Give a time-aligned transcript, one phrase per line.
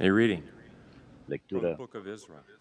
[0.00, 0.42] A reading
[1.26, 1.76] Lectura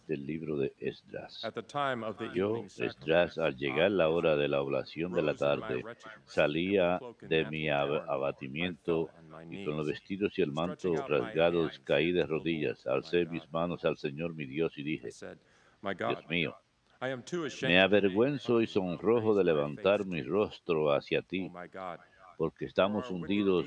[0.08, 1.44] del libro de Esdras.
[1.44, 5.22] At the time of the Yo, Esdras, al llegar la hora de la oblación de
[5.22, 5.84] la tarde,
[6.26, 9.10] salía de mi ab- abatimiento
[9.50, 13.98] y con los vestidos y el manto rasgados caí de rodillas, alcé mis manos al
[13.98, 15.38] Señor mi Dios y dije, said,
[15.82, 16.56] My God, Dios mío,
[17.02, 21.68] I am too ashamed me avergüenzo y sonrojo de levantar mi rostro hacia ti, my
[21.72, 22.00] God,
[22.38, 23.66] porque estamos hundidos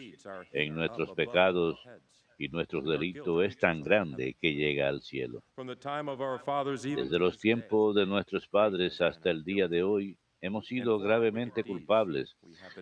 [0.52, 1.78] en nuestros pecados.
[2.40, 5.42] Y nuestro delito es tan grande que llega al cielo.
[5.56, 12.34] Desde los tiempos de nuestros padres hasta el día de hoy, hemos sido gravemente culpables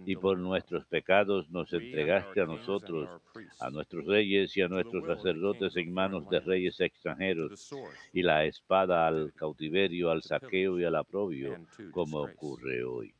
[0.06, 3.10] y por nuestros pecados nos entregaste a nosotros,
[3.58, 7.74] a nuestros reyes y a nuestros sacerdotes en manos de reyes extranjeros
[8.12, 11.56] y la espada al cautiverio, al saqueo y al aprobio,
[11.90, 13.12] como ocurre hoy.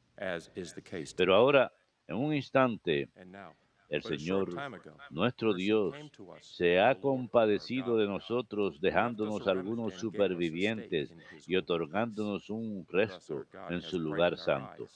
[1.17, 1.73] Pero ahora,
[2.07, 3.09] en un instante,
[3.89, 4.51] el Señor,
[5.11, 5.95] nuestro Dios,
[6.41, 11.15] se ha compadecido de nosotros, dejándonos algunos supervivientes
[11.47, 14.87] y otorgándonos un resto en su lugar santo.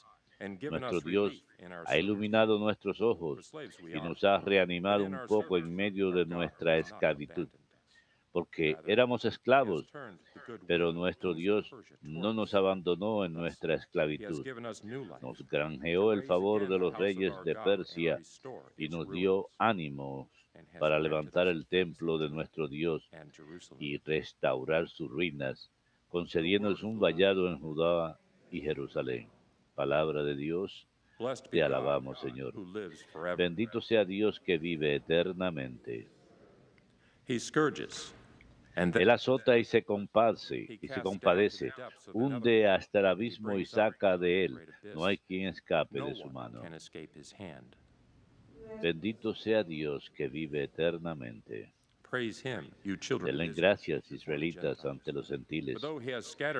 [0.71, 1.45] Nuestro Dios
[1.87, 7.49] ha iluminado nuestros ojos y nos ha reanimado un poco en medio de nuestra esclavitud.
[8.33, 9.87] Porque éramos esclavos,
[10.67, 14.45] pero nuestro Dios no nos abandonó en nuestra esclavitud,
[15.21, 18.19] nos granjeó el favor de los reyes de Persia
[18.77, 19.77] y nos dio has
[20.79, 23.09] para levantar el templo de nuestro Dios
[23.79, 25.71] y restaurar sus ruinas,
[26.09, 28.19] concediéndonos un vallado en Judá
[28.51, 29.29] y Jerusalén.
[29.75, 30.87] Palabra de Dios,
[31.51, 32.55] te alabamos, Señor.
[33.37, 36.09] Bendito sea Dios que vive eternamente.
[37.25, 38.13] He scourges,
[38.75, 41.73] Él azota y se compadece, y se compadece,
[42.13, 44.59] hunde hasta el abismo y saca de él.
[44.95, 46.63] No hay quien escape de su one mano.
[48.81, 51.73] Bendito sea Dios que vive eternamente.
[52.13, 55.81] Praise him, you children of Denle gracias, israelitas, ante los gentiles,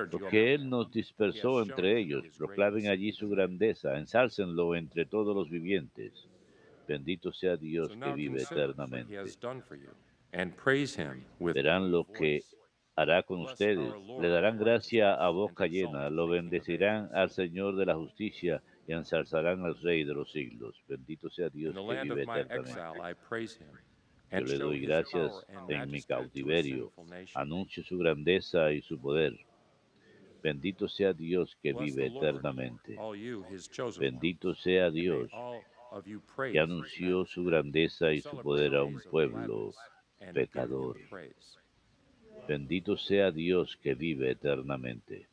[0.09, 2.25] porque Él nos dispersó entre ellos.
[2.35, 6.27] Proclamen allí su grandeza, ensálcenlo entre todos los vivientes.
[6.87, 9.15] Bendito sea Dios que vive eternamente.
[11.39, 12.43] Verán lo que
[12.95, 13.93] hará con ustedes.
[14.19, 19.63] Le darán gracia a boca llena, lo bendecirán al Señor de la justicia y ensalzarán
[19.63, 20.83] al Rey de los siglos.
[20.87, 23.17] Bendito sea Dios que vive eternamente.
[24.31, 26.91] Yo le doy gracias en mi cautiverio.
[27.35, 29.37] Anuncio su grandeza y su poder.
[30.41, 32.97] Bendito sea Dios que vive eternamente.
[33.99, 35.29] Bendito sea Dios
[36.51, 39.71] que anunció su grandeza y su poder a un pueblo
[40.31, 40.97] pecador.
[42.47, 45.27] Bendito sea Dios que vive eternamente.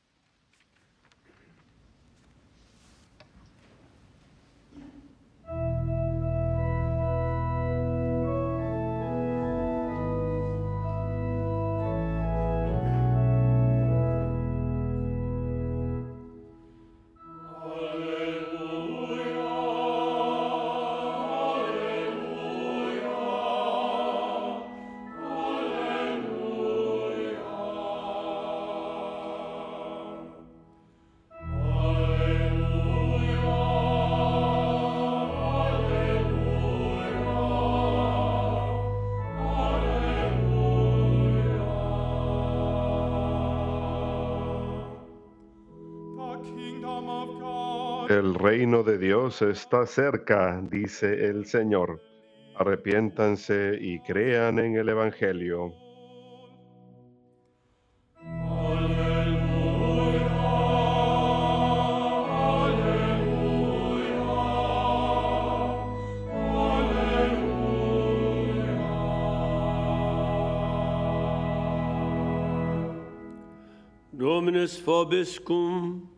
[48.10, 52.03] El reino de Dios está cerca, dice el Señor.
[52.56, 55.72] Arrepiéntanse y crean en el Evangelio.
[74.10, 76.09] Dominus vobiscum.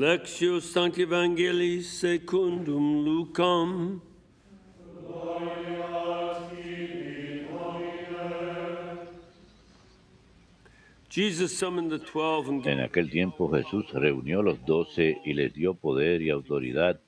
[0.00, 4.00] Lectio Sancti Evangelii secundum Lucam.
[12.64, 16.98] En aquel tiempo Jesús reunió a los doce y les dio poder y autoridad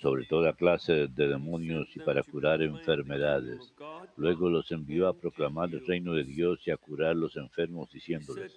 [0.00, 3.74] sobre toda clase de demonios y para curar enfermedades.
[4.16, 8.52] Luego los envió a proclamar el reino de Dios y a curar los enfermos, diciéndoles,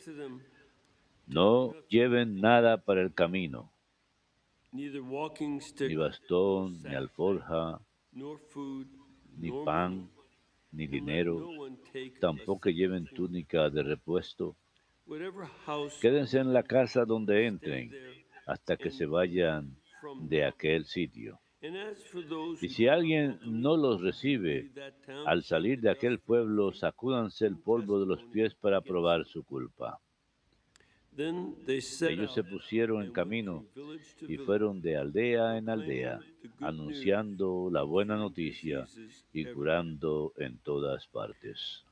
[1.26, 3.72] no lleven nada para el camino,
[4.72, 7.80] ni bastón, ni alforja,
[9.38, 10.10] ni pan,
[10.72, 11.50] ni dinero,
[12.20, 14.56] tampoco lleven túnica de repuesto.
[16.02, 17.92] Quédense en la casa donde entren
[18.46, 19.76] hasta que se vayan
[20.22, 21.40] de aquel sitio.
[22.62, 24.72] Y si alguien no los recibe,
[25.26, 30.00] al salir de aquel pueblo, sacúdanse el polvo de los pies para probar su culpa.
[31.16, 34.28] Then they set Ellos out se pusieron en and went camino from village to y
[34.28, 38.88] village, fueron de aldea en aldea, the good news, anunciando la buena noticia
[39.34, 39.54] y everywhere.
[39.54, 41.84] curando en todas partes.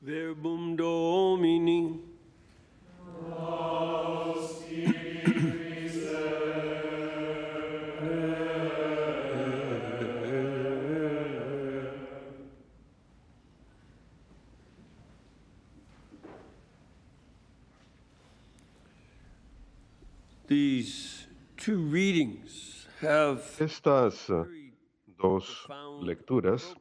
[23.60, 24.72] Estas eh,
[25.18, 25.68] dos
[26.02, 26.74] lecturas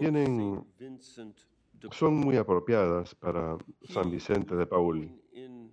[0.00, 0.64] tienen-
[1.92, 3.56] son muy apropiadas para
[3.88, 4.98] San He Vicente de was Paul.
[4.98, 5.72] born in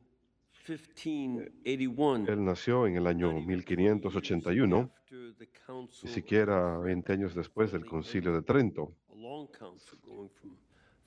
[0.68, 6.10] 1581, Él nació en el año not even 20 years 1581, after the council ni
[6.10, 8.94] of siquiera 20 años después del concilio de Trento,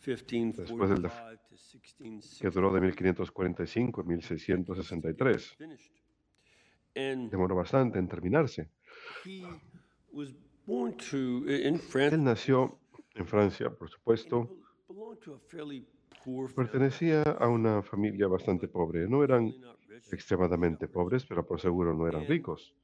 [0.06, 2.40] Después del de- 1545 to 1660.
[2.40, 5.56] que duró de 1545 a 1663.
[5.56, 5.92] finished.
[6.94, 8.70] And Demoró bastante en terminarse.
[12.12, 12.78] Él nació
[13.14, 14.48] en Francia, por supuesto,
[16.54, 19.06] pertenecía a una familia bastante pobre.
[19.08, 19.52] No eran
[20.10, 22.74] extremadamente pobres, pero por seguro no eran ricos.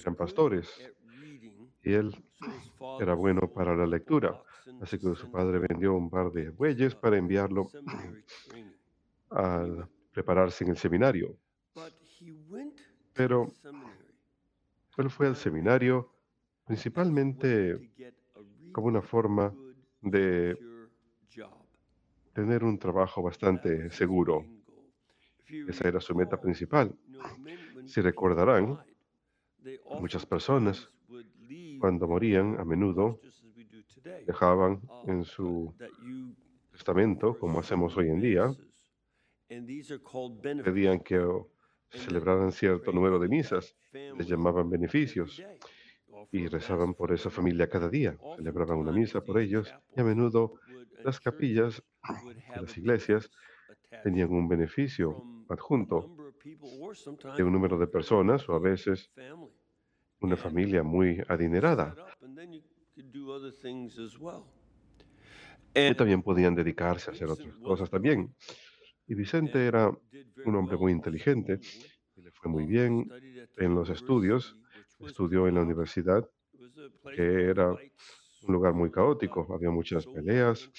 [0.00, 0.68] Eran pastores.
[1.84, 2.14] Y él
[3.00, 4.42] era bueno para la lectura,
[4.80, 8.72] así que su padre vendió un par de bueyes para enviarlo seminary training.
[9.30, 11.36] a prepararse en el seminario.
[13.12, 13.52] Pero
[14.98, 16.12] él fue al seminario
[16.66, 17.90] principalmente
[18.72, 19.52] como una forma
[20.00, 20.56] de
[22.32, 24.44] tener un trabajo bastante seguro.
[25.68, 26.94] Esa era su meta principal.
[27.86, 28.78] Si recordarán,
[30.00, 30.88] muchas personas,
[31.80, 33.20] Cuando morían, a menudo
[34.26, 35.74] dejaban uh, en su
[36.72, 38.54] testamento, como hacemos hoy en día,
[40.64, 41.20] pedían que
[41.90, 45.42] celebraran cierto número de misas, les llamaban beneficios,
[46.32, 48.16] y rezaban por esa familia cada día.
[48.36, 50.54] Celebraban una misa por ellos y a menudo
[51.04, 51.82] las capillas
[52.54, 53.30] de las iglesias
[54.02, 56.16] tenían un beneficio adjunto
[57.36, 59.10] de un número de personas o a veces
[60.20, 61.94] una familia muy adinerada.
[65.96, 68.34] También podían dedicarse a hacer otras cosas también.
[69.06, 69.90] Y Vicente era
[70.44, 71.60] un hombre muy inteligente
[72.16, 73.08] y le fue muy bien
[73.56, 74.56] en los estudios.
[75.00, 76.28] Estudió en la universidad,
[77.14, 79.46] que era un lugar muy caótico.
[79.52, 80.70] Había muchas peleas,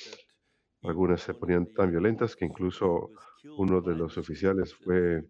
[0.84, 3.12] algunas se ponían tan violentas que incluso
[3.58, 5.24] uno de los oficiales fue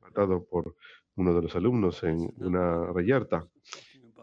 [0.00, 0.76] matado por
[1.16, 3.46] uno de los alumnos en una reyerta.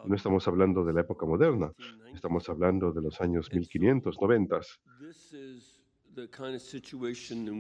[0.05, 1.71] No estamos hablando de la época moderna,
[2.13, 4.59] estamos hablando de los años 1590.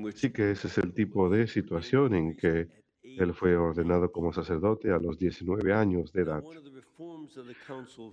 [0.09, 2.67] Así que ese es el tipo de situación en que
[3.03, 6.43] él fue ordenado como sacerdote a los 19 años de edad.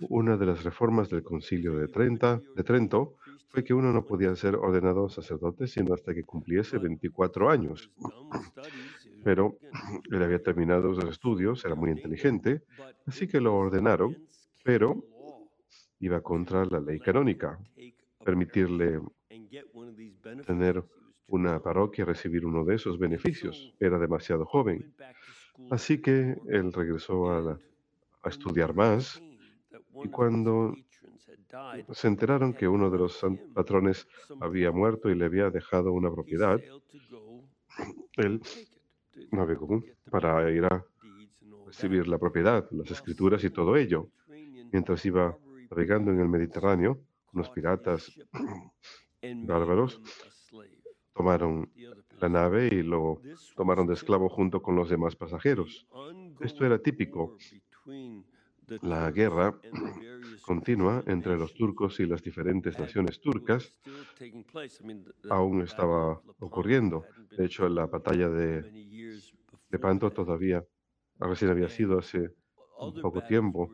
[0.09, 3.15] Una de las reformas del concilio de, Trenta, de Trento
[3.49, 7.91] fue que uno no podía ser ordenado sacerdote sino hasta que cumpliese 24 años.
[9.23, 9.59] Pero
[10.11, 12.63] él había terminado sus estudios, era muy inteligente,
[13.05, 14.17] así que lo ordenaron,
[14.63, 15.03] pero
[15.99, 17.59] iba contra la ley canónica,
[18.23, 18.99] permitirle
[20.45, 20.83] tener
[21.27, 23.73] una parroquia y recibir uno de esos beneficios.
[23.79, 24.93] Era demasiado joven.
[25.69, 27.59] Así que él regresó a,
[28.23, 29.21] a estudiar más
[30.01, 30.73] y cuando
[31.91, 33.19] se enteraron que uno de los
[33.53, 34.07] patrones
[34.39, 36.59] había muerto y le había dejado una propiedad,
[38.17, 38.41] él
[39.31, 40.85] navegó para ir a
[41.65, 44.09] recibir la propiedad, las escrituras y todo ello.
[44.71, 45.37] Mientras iba
[45.69, 46.99] navegando en el Mediterráneo,
[47.33, 48.11] unos piratas
[49.45, 50.01] bárbaros
[51.13, 51.69] tomaron
[52.19, 53.21] la nave y lo
[53.55, 55.85] tomaron de esclavo junto con los demás pasajeros.
[56.39, 57.37] Esto era típico.
[58.81, 59.59] La guerra
[60.41, 63.73] continua entre los turcos y las diferentes naciones turcas.
[65.29, 67.03] aún estaba ocurriendo.
[67.37, 68.65] De hecho, la batalla de,
[69.69, 70.65] de Panto todavía
[71.19, 72.31] recién había sido hace
[72.79, 73.69] un poco tiempo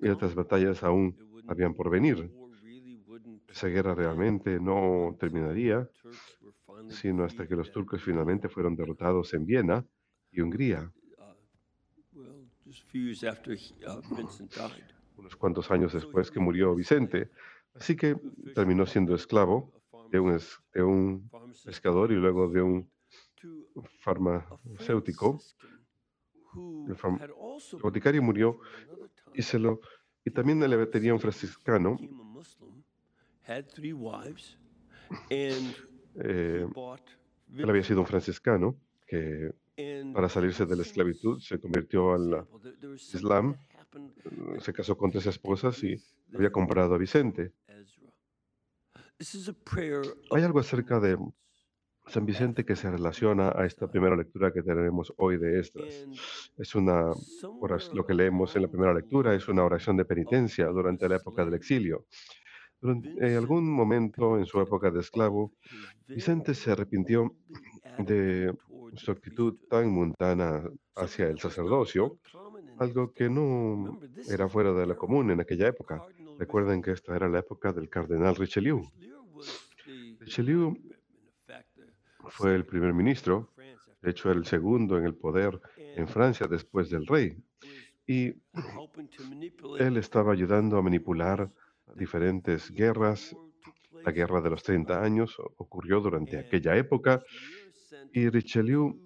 [0.00, 2.32] y otras batallas aún habían por venir.
[3.48, 5.88] Esa guerra realmente no terminaría
[6.88, 9.86] sino hasta que los turcos finalmente fueron derrotados en Viena
[10.30, 10.92] y Hungría,
[15.16, 17.30] unos cuantos años después que murió Vicente.
[17.74, 18.16] Así que
[18.54, 19.72] terminó siendo esclavo
[20.10, 21.28] de un, es- de un
[21.64, 22.90] pescador y luego de un
[24.00, 25.40] farmacéutico.
[26.88, 27.18] El farm-
[27.76, 28.58] el boticario murió
[29.34, 29.80] y se lo
[30.24, 30.60] y también
[30.90, 31.96] tenía un franciscano.
[36.14, 36.66] eh,
[37.64, 38.76] él había sido un franciscano
[39.06, 39.52] que
[40.12, 43.56] para salirse de la esclavitud se convirtió al something Islam,
[44.24, 45.96] eh, se casó con tres esposas y
[46.34, 47.52] había comprado a Vicente.
[50.30, 51.16] Hay algo acerca de
[52.08, 56.02] San Vicente que se relaciona a esta primera lectura que tenemos hoy de Esdras.
[56.04, 56.16] and
[56.58, 57.12] Es una
[57.60, 61.16] oración- lo que leemos en la primera lectura es una oración de penitencia durante la
[61.16, 62.06] época del exilio.
[62.80, 65.52] Durante, en algún momento en su época de esclavo,
[66.08, 67.32] Vicente se arrepintió
[67.98, 68.52] de
[68.96, 70.62] su actitud tan mundana
[70.96, 72.18] hacia el sacerdocio,
[72.78, 76.02] algo que no era fuera de lo común en aquella época.
[76.38, 78.82] Recuerden que esta era la época del cardenal Richelieu.
[80.20, 80.76] Richelieu
[82.28, 83.52] fue el primer ministro,
[84.02, 87.36] de hecho el segundo en el poder en Francia después del rey,
[88.06, 88.34] y
[89.78, 91.50] él estaba ayudando a manipular
[91.94, 93.36] diferentes guerras.
[94.04, 97.22] La guerra de los 30 años ocurrió durante aquella época
[98.12, 98.98] y Richelieu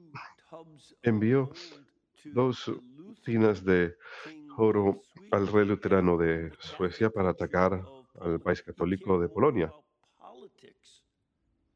[1.03, 1.51] envió
[2.25, 2.71] dos
[3.25, 3.97] tinas de
[4.57, 7.85] oro al rey luterano de Suecia para atacar
[8.21, 9.73] al país católico de Polonia.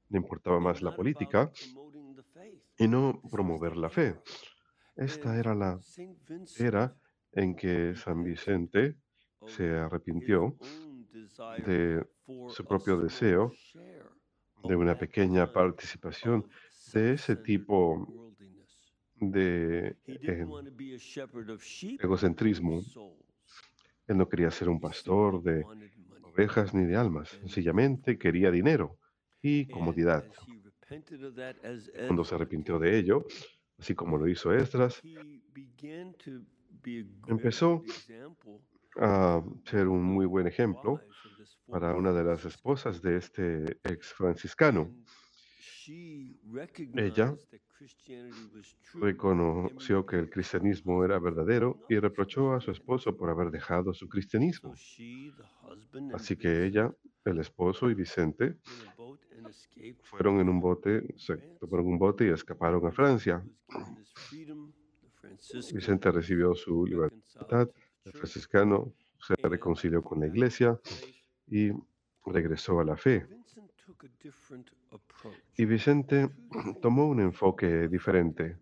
[0.09, 1.51] Le importaba más la política
[2.79, 4.17] y no promover la fe.
[4.97, 5.79] Esta era la
[6.59, 6.97] era
[7.33, 8.97] en que San Vicente
[9.47, 10.57] se arrepintió
[11.65, 12.05] de
[12.49, 13.53] su propio deseo
[14.65, 16.47] de una pequeña participación
[16.93, 18.07] de ese tipo
[19.17, 20.47] de eh,
[21.99, 22.83] egocentrismo.
[24.07, 25.65] Él no quería ser un pastor de
[26.23, 28.99] ovejas ni de almas, sencillamente quería dinero
[29.43, 30.25] y comodidad.
[32.07, 33.25] Cuando se arrepintió de ello,
[33.79, 35.01] así como lo hizo Esdras,
[37.29, 37.83] empezó
[38.97, 41.01] a ser un muy buen ejemplo
[41.69, 44.91] para una de las esposas de este ex franciscano.
[46.95, 47.35] Ella
[48.95, 54.09] reconoció que el cristianismo era verdadero y reprochó a su esposo por haber dejado su
[54.09, 54.75] cristianismo.
[56.15, 56.93] Así que ella,
[57.25, 58.57] el esposo y Vicente
[60.03, 63.43] fueron en un bote, se tomaron un bote y escaparon a Francia.
[65.73, 67.69] Vicente recibió su libertad,
[68.05, 70.79] el franciscano se reconcilió con la iglesia
[71.47, 71.71] y
[72.27, 73.27] regresó a la fe.
[75.57, 76.31] Y Vicente
[76.83, 78.57] tomó un enfoque diferente.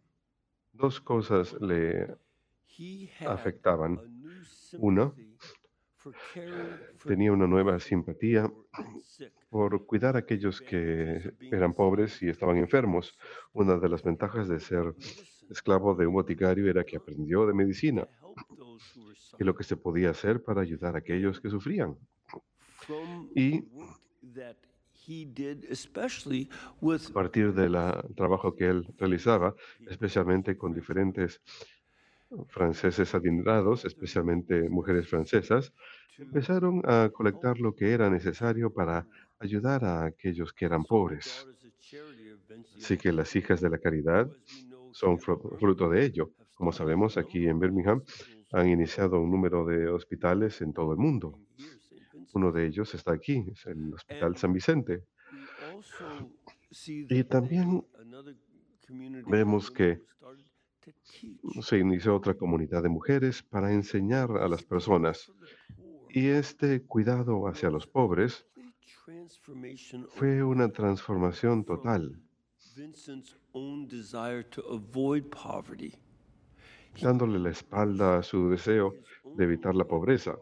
[0.73, 2.17] Dos cosas le
[3.27, 4.01] afectaban.
[4.79, 5.13] Una,
[7.05, 8.51] tenía una nueva simpatía
[9.51, 13.19] por cuidar a aquellos que eran pobres y estaban enfermos.
[13.53, 14.95] Una de las ventajas de ser
[15.51, 18.07] esclavo de un boticario era que aprendió de medicina
[19.39, 21.97] y lo que se podía hacer para ayudar a aquellos que sufrían.
[23.35, 23.65] Y
[27.11, 27.77] a partir del
[28.15, 29.55] trabajo que él realizaba,
[29.89, 31.41] especialmente con diferentes
[32.49, 35.73] franceses adinerados, especialmente mujeres francesas,
[36.19, 39.07] empezaron a colectar lo que era necesario para
[39.39, 41.47] ayudar a aquellos que eran pobres.
[42.77, 44.29] Así que las hijas de la caridad
[44.93, 46.33] son fruto de ello.
[46.55, 48.03] Como sabemos, aquí en Birmingham
[48.53, 51.39] han iniciado un número de hospitales en todo el mundo.
[52.35, 55.05] Uno de ellos está aquí, es el Hospital San Vicente.
[56.83, 57.85] Y también
[59.27, 60.03] vemos que
[61.61, 65.31] se inició otra comunidad de mujeres para enseñar a las personas.
[66.11, 68.47] Y este cuidado hacia los pobres
[70.11, 72.21] fue una transformación total,
[77.01, 78.95] dándole la espalda a su deseo
[79.37, 80.37] de evitar la pobreza.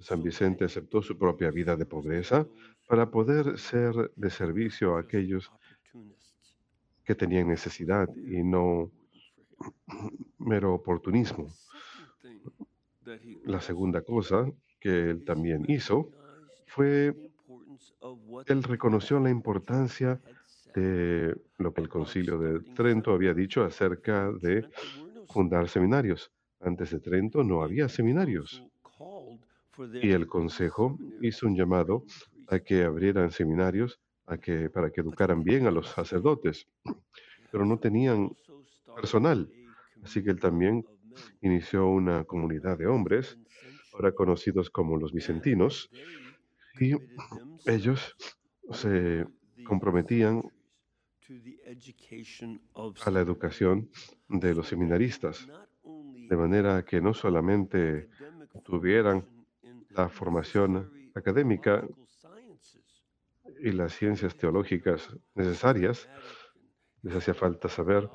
[0.00, 2.46] San Vicente aceptó su propia vida de pobreza
[2.88, 5.50] para poder ser de servicio a aquellos
[7.04, 8.90] que tenían necesidad y no
[10.38, 11.52] mero oportunismo.
[13.44, 16.10] La segunda cosa que él también hizo
[16.66, 17.14] fue,
[18.46, 20.20] él reconoció la importancia
[20.74, 24.68] de lo que el concilio de Trento había dicho acerca de
[25.28, 26.30] fundar seminarios.
[26.60, 28.62] Antes de Trento no había seminarios.
[30.02, 32.04] Y el consejo hizo un llamado
[32.48, 36.66] a que abrieran seminarios a que, para que educaran bien a los sacerdotes,
[37.50, 38.30] pero no tenían
[38.94, 39.50] personal.
[40.02, 40.84] Así que él también
[41.40, 43.38] inició una comunidad de hombres,
[43.92, 45.90] ahora conocidos como los vicentinos,
[46.78, 46.94] y
[47.66, 48.16] ellos
[48.72, 49.26] se
[49.64, 50.42] comprometían
[53.04, 53.90] a la educación
[54.28, 55.46] de los seminaristas,
[55.82, 58.08] de manera que no solamente
[58.64, 59.24] tuvieran
[59.90, 61.86] la formación académica
[63.60, 66.08] y las ciencias teológicas necesarias.
[67.02, 68.08] Les hacía falta saber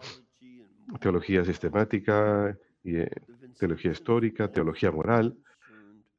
[1.00, 3.10] teología sistemática, y, eh,
[3.58, 5.38] teología histórica, teología moral,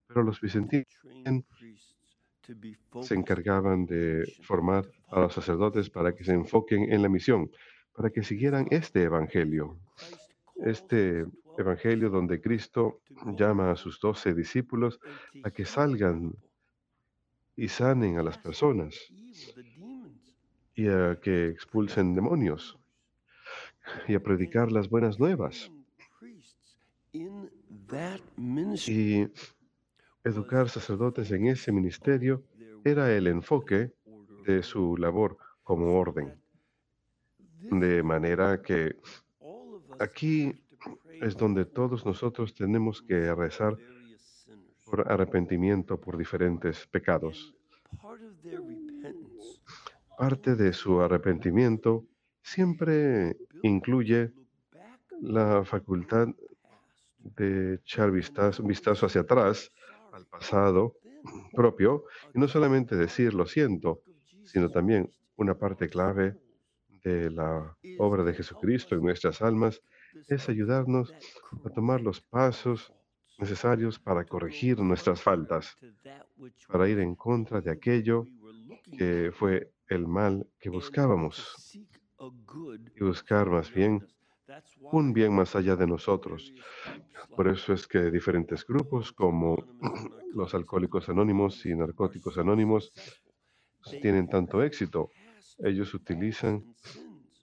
[0.06, 0.86] pero los vicentinos
[3.02, 7.50] se encargaban de formar a los sacerdotes para que se enfoquen en la misión,
[7.94, 9.78] para que siguieran este evangelio,
[10.64, 11.26] este
[11.58, 13.00] evangelio donde Cristo
[13.36, 15.00] llama a sus doce discípulos
[15.42, 16.34] a que salgan
[17.56, 18.94] y sanen a las personas
[20.74, 22.78] y a que expulsen demonios
[24.08, 25.70] y a predicar las buenas nuevas
[28.86, 29.26] y
[30.24, 32.42] educar sacerdotes en ese ministerio
[32.84, 33.92] era el enfoque
[34.44, 36.34] de su labor como orden.
[37.58, 38.96] De manera que
[39.98, 40.52] aquí
[41.20, 43.76] es donde todos nosotros tenemos que rezar
[44.84, 47.54] por arrepentimiento por diferentes pecados.
[50.16, 52.04] Parte de su arrepentimiento
[52.42, 54.32] siempre incluye
[55.20, 56.28] la facultad
[57.18, 59.72] de echar vistazo, vistazo hacia atrás,
[60.12, 60.94] al pasado
[61.52, 64.02] propio, y no solamente decir lo siento,
[64.44, 66.36] sino también una parte clave
[67.06, 69.80] de la obra de Jesucristo en nuestras almas
[70.28, 71.14] es ayudarnos
[71.64, 72.92] a tomar los pasos
[73.38, 75.76] necesarios para corregir nuestras faltas,
[76.66, 78.26] para ir en contra de aquello
[78.98, 81.78] que fue el mal que buscábamos
[82.98, 84.04] y buscar más bien
[84.90, 86.52] un bien más allá de nosotros.
[87.36, 89.56] Por eso es que diferentes grupos como
[90.34, 92.92] los alcohólicos anónimos y narcóticos anónimos
[94.00, 95.10] tienen tanto éxito.
[95.58, 96.74] Ellos utilizan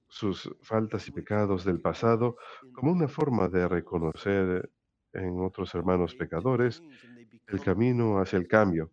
[0.07, 2.37] sus faltas y pecados del pasado
[2.73, 4.69] como una forma de reconocer
[5.13, 6.83] en otros hermanos pecadores
[7.47, 8.91] el camino hacia el cambio.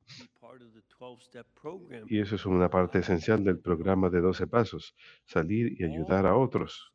[2.09, 6.37] Y eso es una parte esencial del programa de 12 pasos, salir y ayudar a
[6.37, 6.93] otros.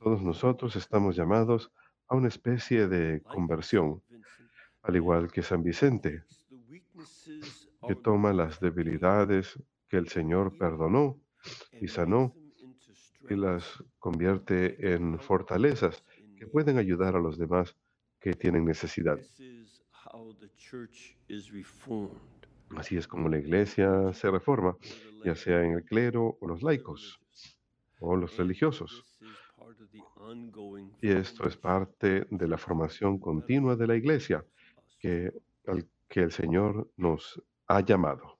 [0.00, 1.72] Todos nosotros estamos llamados
[2.08, 4.02] a una especie de conversión,
[4.82, 6.24] al igual que San Vicente,
[7.86, 11.20] que toma las debilidades que el Señor perdonó
[11.80, 12.34] y sanó
[13.28, 16.04] y las convierte en fortalezas
[16.38, 17.76] que pueden ayudar a los demás
[18.20, 19.18] que tienen necesidad.
[22.76, 24.76] Así es como la iglesia se reforma,
[25.24, 27.20] ya sea en el clero o los laicos
[28.00, 29.04] o los religiosos.
[31.00, 34.44] Y esto es parte de la formación continua de la iglesia
[34.98, 35.32] que,
[35.66, 38.37] al que el Señor nos ha llamado.